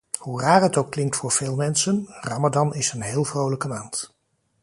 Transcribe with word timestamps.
Hoe 0.19 0.41
raar 0.41 0.61
het 0.61 0.77
ook 0.77 0.91
klinkt 0.91 1.15
voor 1.15 1.31
veel 1.31 1.55
mensen, 1.55 2.07
ramadan 2.09 2.73
is 2.73 2.91
een 2.93 3.01
heel 3.01 3.23
vrolijke 3.25 3.67
maand. 3.67 4.13